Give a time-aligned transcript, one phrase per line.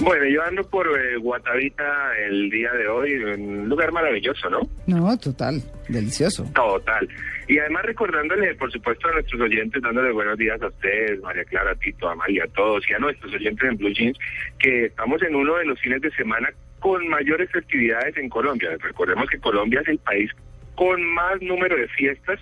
[0.00, 1.84] Bueno, yo ando por eh, Guatavita
[2.26, 4.60] el día de hoy, un lugar maravilloso, ¿no?
[4.86, 6.44] No, total, delicioso.
[6.52, 7.08] Total.
[7.46, 11.72] Y además recordándole, por supuesto, a nuestros oyentes, dándole buenos días a ustedes, María Clara,
[11.72, 14.18] a Tito, a María, a todos, y a nuestros oyentes en Blue Jeans,
[14.58, 16.48] que estamos en uno de los fines de semana
[16.80, 18.70] con mayores festividades en Colombia.
[18.80, 20.30] Recordemos que Colombia es el país
[20.74, 22.40] con más número de fiestas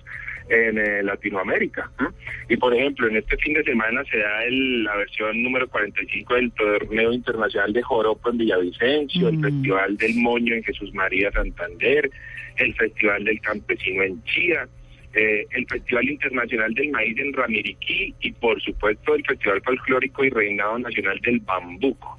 [0.49, 1.89] en eh, Latinoamérica.
[1.99, 2.13] ¿no?
[2.49, 6.35] Y por ejemplo, en este fin de semana se da el- la versión número 45
[6.35, 12.09] del Torneo Internacional de Joropo en Villavicencio, el Festival del Moño en Jesús María Santander,
[12.57, 14.67] el Festival del Campesino en Chía,
[15.13, 20.29] eh, el Festival Internacional del Maíz en Ramiriquí y por supuesto el Festival Folclórico y
[20.29, 22.17] Reinado Nacional del Bambuco.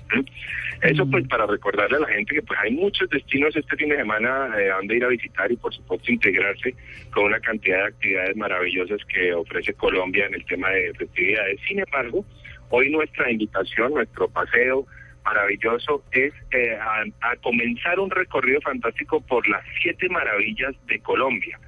[0.81, 3.97] Eso pues para recordarle a la gente que pues hay muchos destinos este fin de
[3.97, 6.75] semana eh, a donde ir a visitar y por supuesto integrarse
[7.11, 11.61] con una cantidad de actividades maravillosas que ofrece Colombia en el tema de festividades.
[11.67, 12.25] Sin embargo,
[12.71, 14.87] hoy nuestra invitación, nuestro paseo
[15.25, 21.59] maravilloso es eh, a, a comenzar un recorrido fantástico por las siete maravillas de Colombia.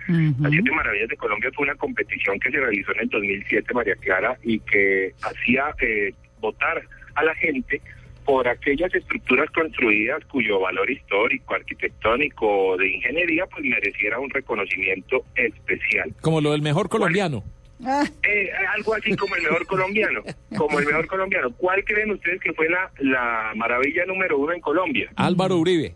[0.41, 3.97] Las siete maravillas de Colombia fue una competición que se realizó en el 2007, María
[3.97, 6.83] Clara, y que hacía eh, votar
[7.15, 7.81] a la gente
[8.25, 15.25] por aquellas estructuras construidas cuyo valor histórico, arquitectónico o de ingeniería pues mereciera un reconocimiento
[15.37, 16.13] especial.
[16.21, 17.45] Como lo del mejor colombiano.
[17.81, 20.23] Eh, algo así como el mejor colombiano,
[20.57, 21.51] como el mejor colombiano.
[21.57, 25.11] ¿Cuál creen ustedes que fue la, la maravilla número uno en Colombia?
[25.17, 25.95] Álvaro Uribe.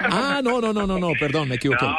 [0.00, 1.84] Ah, no, no, no, no, no, perdón, me equivoqué.
[1.84, 1.96] No,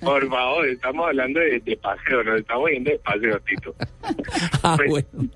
[0.00, 3.74] por favor, estamos hablando de, de paseo, nos estamos yendo de paseo, Tito.
[4.62, 5.28] Ah, pues- bueno.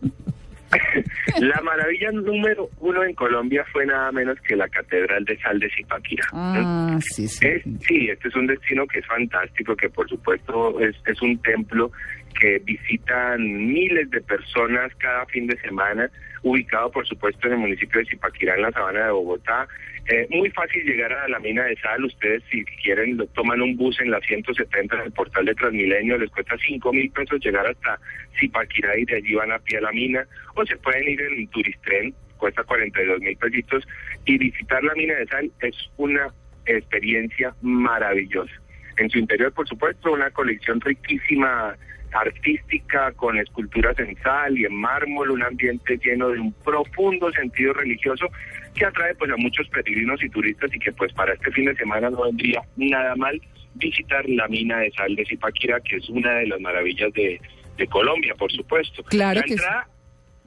[1.41, 5.71] La maravilla número uno en Colombia fue nada menos que la Catedral de Sal de
[5.71, 6.25] Zipaquirá.
[6.34, 7.47] Ah, sí, sí.
[7.47, 11.38] Es- sí, este es un destino que es fantástico, que por supuesto es, es un
[11.41, 11.91] templo
[12.39, 16.11] que visitan miles de personas cada fin de semana,
[16.43, 19.66] ubicado por supuesto en el municipio de Zipaquirá, en la sabana de Bogotá.
[20.11, 24.00] Eh, muy fácil llegar a la mina de sal, ustedes si quieren toman un bus
[24.00, 28.00] en la 170 en el portal de Transmilenio, les cuesta 5 mil pesos llegar hasta
[28.41, 31.47] Zipaquirá y de allí van a pie a la mina, o se pueden ir en
[31.49, 33.87] turistren, cuesta 42 mil pesitos,
[34.25, 36.28] y visitar la mina de sal es una
[36.65, 38.55] experiencia maravillosa.
[38.98, 41.76] En su interior, por supuesto, una colección riquísima
[42.12, 47.75] artística con esculturas en sal y en mármol, un ambiente lleno de un profundo sentido
[47.75, 48.26] religioso
[48.75, 51.75] que atrae pues a muchos peregrinos y turistas y que pues para este fin de
[51.75, 53.41] semana no vendría nada mal
[53.75, 57.41] visitar la mina de sal de Zipaquirá, que es una de las maravillas de,
[57.76, 59.03] de Colombia, por supuesto.
[59.04, 59.54] Claro la que sí.
[59.54, 59.88] entrada,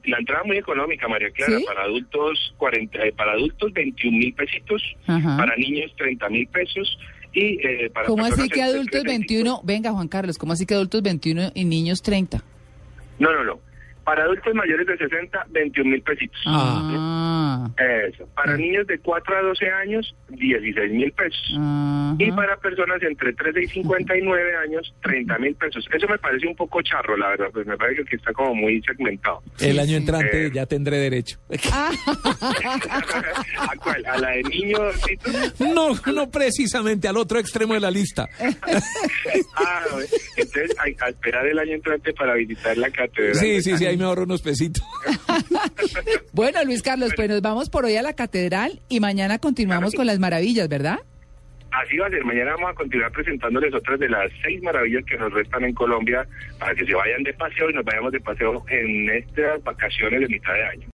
[0.04, 1.64] la entrada muy económica, María Clara, ¿Sí?
[1.64, 5.36] para adultos 40, eh, para adultos 21 mil pesitos, Ajá.
[5.36, 6.98] para niños 30 mil pesos
[7.32, 9.08] y eh, para ¿Cómo así que adultos 35.
[9.08, 9.60] 21?
[9.64, 12.42] Venga, Juan Carlos, ¿cómo así que adultos 21 y niños 30?
[13.18, 13.71] No, no, no.
[14.04, 16.40] Para adultos mayores de 60, 21 mil pesitos.
[16.46, 17.68] Ah,
[18.08, 18.26] Eso.
[18.34, 21.40] Para niños de 4 a 12 años, 16 mil pesos.
[21.56, 22.14] ajá.
[22.18, 25.86] Y para personas entre 13 y 59 años, 30 mil pesos.
[25.92, 28.82] Eso me parece un poco charro, la verdad, pues me parece que está como muy
[28.82, 29.42] segmentado.
[29.60, 30.50] El año entrante Eh.
[30.52, 31.38] ya tendré derecho.
[31.72, 31.90] ¿A
[33.82, 34.04] cuál?
[34.06, 34.94] ¿A la de niños?
[35.58, 38.28] No, no precisamente al otro extremo de la lista.
[39.54, 39.84] Ah,
[40.36, 43.34] entonces hay a esperar el año entrante para visitar la catedral.
[43.34, 44.82] Sí, sí, sí, ahí me ahorro unos pesitos.
[46.32, 50.06] Bueno, Luis Carlos, pues nos vamos por hoy a la catedral y mañana continuamos con
[50.06, 51.00] las maravillas, ¿verdad?
[51.70, 52.24] Así va a ser.
[52.24, 56.26] Mañana vamos a continuar presentándoles otras de las seis maravillas que nos restan en Colombia
[56.58, 60.28] para que se vayan de paseo y nos vayamos de paseo en estas vacaciones de
[60.28, 60.88] mitad de año.